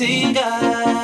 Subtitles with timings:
[0.00, 1.03] validating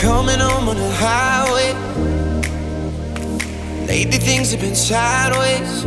[0.00, 1.74] coming home on the highway.
[3.86, 5.84] Lately things have been sideways,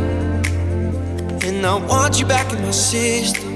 [1.44, 3.50] and I want you back in my system.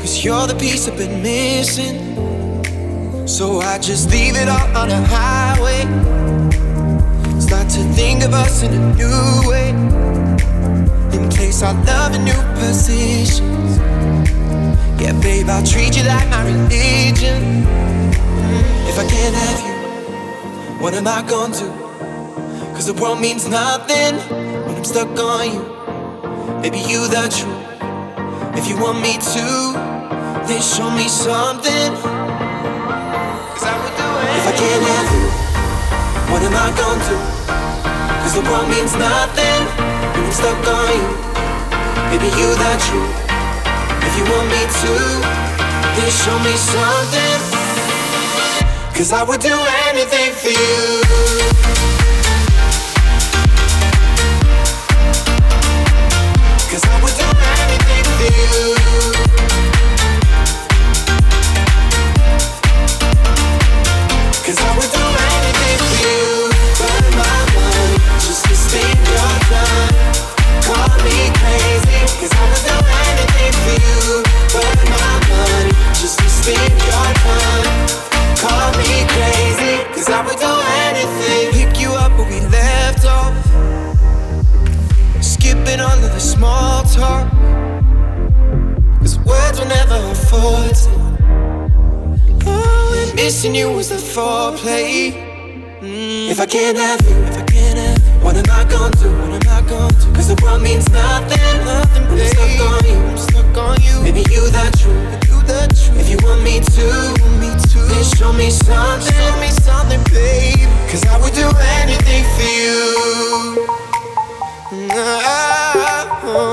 [0.00, 1.96] Cause you're the piece I've been missing.
[3.26, 5.80] So I just leave it all on the highway.
[7.40, 9.70] Start to think of us in a new way.
[11.16, 13.78] In place our love in new positions.
[15.00, 17.89] Yeah, babe, I'll treat you like my religion
[23.20, 24.16] means nothing
[24.66, 25.62] when I'm stuck on you.
[26.62, 27.62] Baby, you the truth.
[28.56, 29.46] If you want me to,
[30.48, 31.92] then show me something.
[33.52, 34.38] Cause I would do it.
[34.40, 35.26] If I can't have you,
[36.32, 37.18] what am I gonna do?
[38.24, 39.62] Cause the world means nothing
[40.16, 41.06] when I'm stuck on you.
[42.10, 43.14] Baby, you the truth.
[44.00, 44.92] If you want me to,
[45.94, 47.49] then show me something.
[49.00, 49.56] Cause I would do
[49.88, 51.00] anything for you.
[58.20, 59.29] Missing you
[93.30, 95.12] was the foreplay.
[95.80, 96.30] Mm.
[96.30, 99.06] If I can't have you, if I can't have you, what am I gonna do?
[99.22, 100.12] What am I gonna do?
[100.12, 102.26] Cause the world means nothing, nothing, babe.
[102.26, 104.02] I'm stuck on you, I'm stuck on you.
[104.02, 106.00] Maybe you the truth, you the truth.
[106.02, 106.86] If you want me to,
[107.38, 110.66] me to, then show me something, show me something, babe.
[110.90, 111.46] Cause I would do
[111.78, 112.82] anything for you.
[116.26, 116.50] Oh,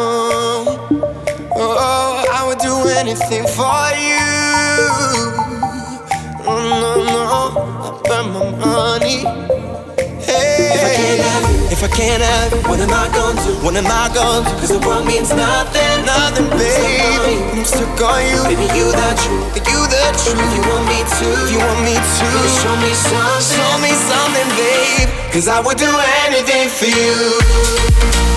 [1.58, 5.37] oh, I would do anything for you
[6.70, 7.22] no, no,
[7.86, 9.24] I burn my money.
[10.28, 13.40] Hey, if I can't have you, if I can't have you, what am I gonna
[13.42, 13.54] do?
[13.64, 14.52] What am I gonna do?
[14.60, 17.40] Cause the world means nothing, nothing, baby.
[17.56, 20.36] I'm stuck on you, baby, you the truth, you the truth.
[20.36, 22.28] If you want me to, if you want me to,
[22.60, 25.10] show me something, show me something, babe.
[25.32, 25.92] Cause I would do
[26.28, 28.37] anything for you.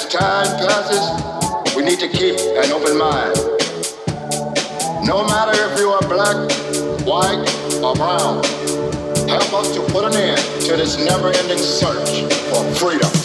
[0.00, 3.34] as time passes, we need to keep an open mind.
[5.06, 6.36] No matter if you are black,
[7.04, 7.44] white,
[7.82, 8.42] or brown,
[9.28, 13.19] help us to put an end to this never ending search for freedom.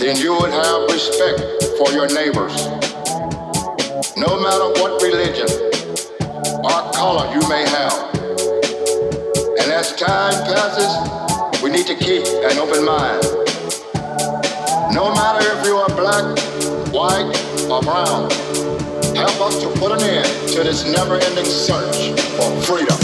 [0.00, 1.40] then you would have respect
[1.76, 2.56] for your neighbors.
[4.16, 5.46] No matter what religion
[6.64, 8.14] or color you may have.
[9.60, 13.22] And as time passes, we need to keep an open mind.
[14.94, 16.24] No matter if you are black,
[16.92, 17.36] white,
[17.70, 18.30] or brown,
[19.14, 22.99] help us to put an end to this never-ending search for freedom.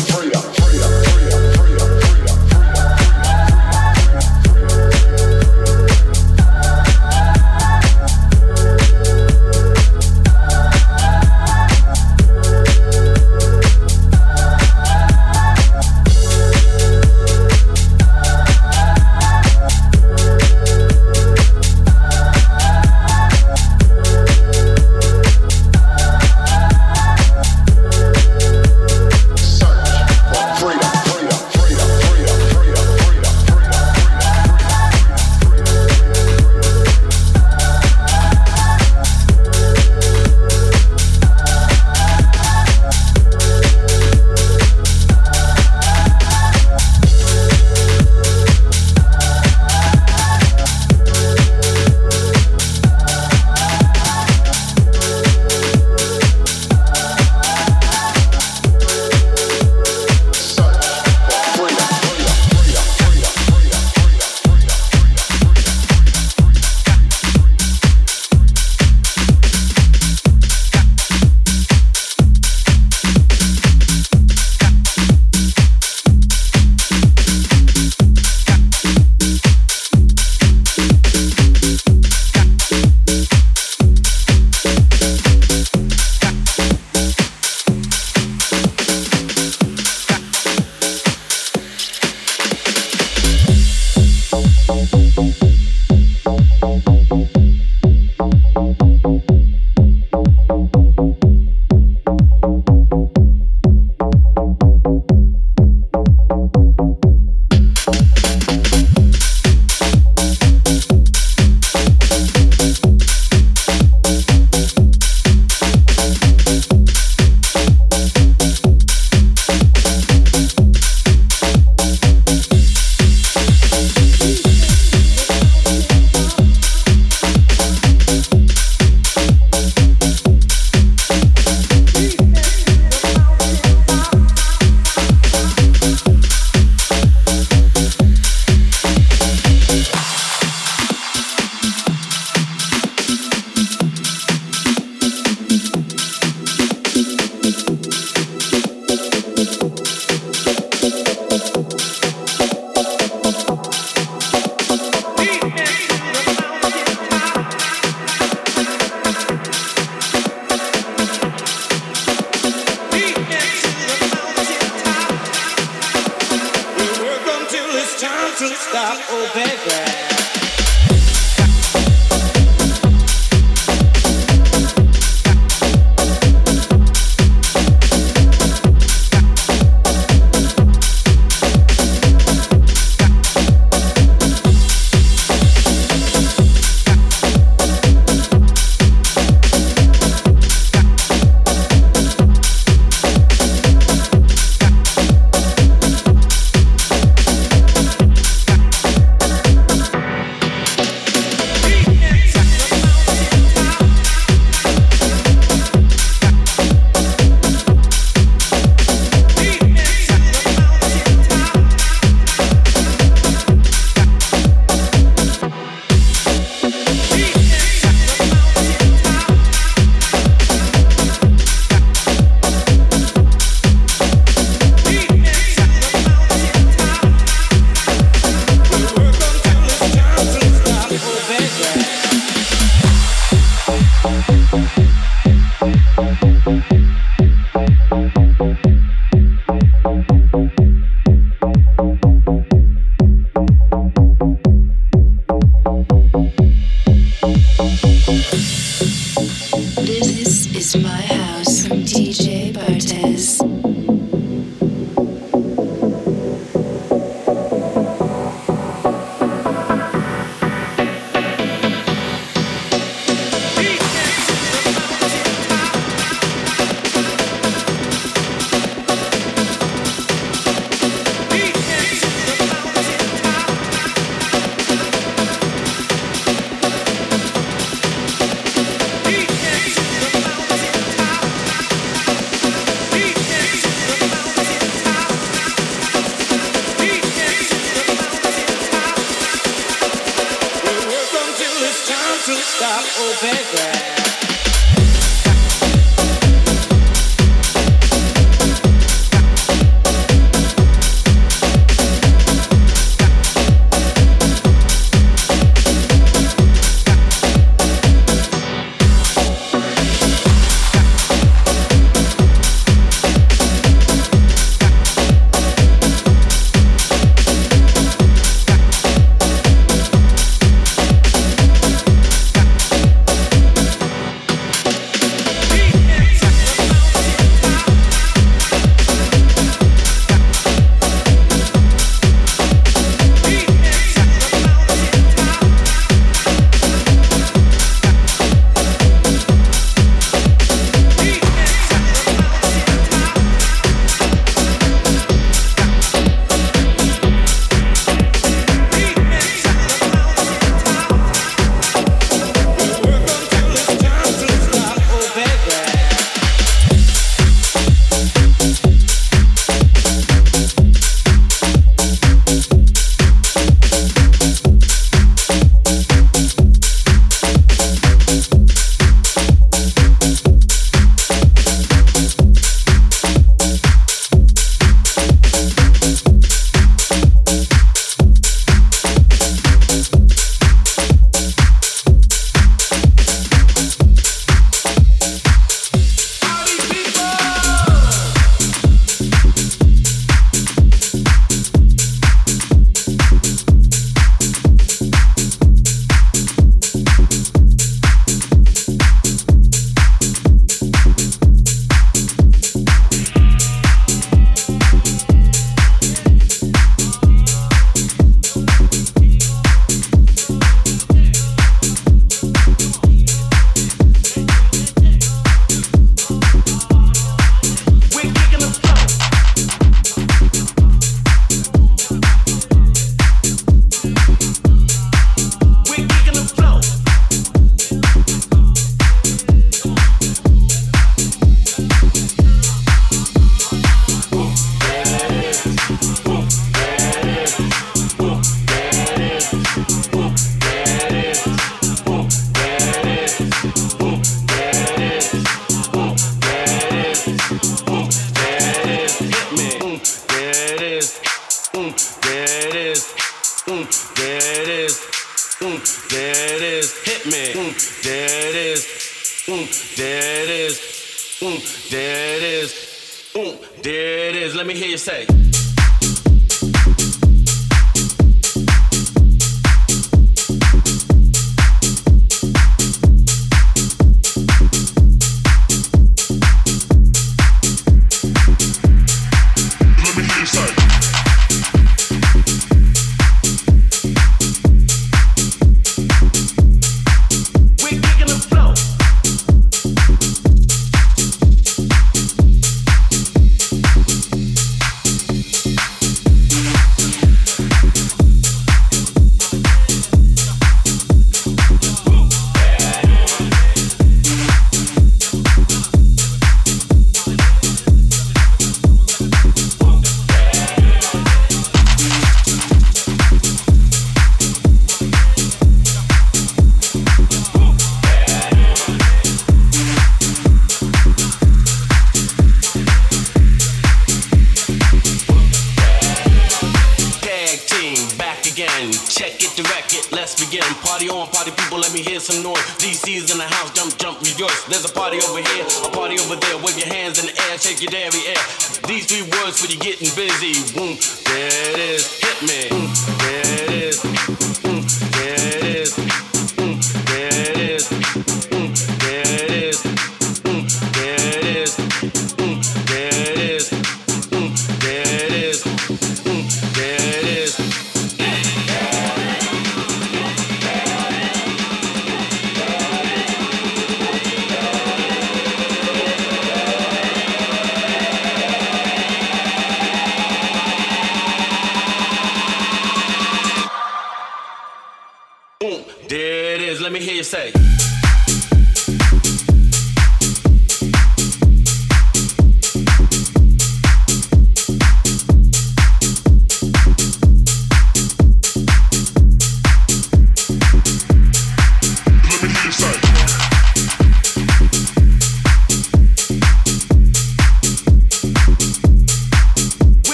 [529.43, 530.43] Begin.
[530.64, 532.41] Party on, party people, let me hear some noise.
[532.57, 534.45] DC's in the house, jump, jump, rejoice.
[534.49, 536.37] There's a party over here, a party over there.
[536.39, 538.22] Wave your hands in the air, shake your dairy air.
[538.66, 540.41] These three words for you getting busy.
[540.57, 542.49] Boom, there it is, hit me.
[542.49, 543.05] Boom,